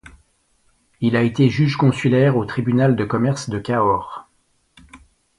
[0.99, 4.27] Il a été juge consulaire au tribunal de commerce de Cahors.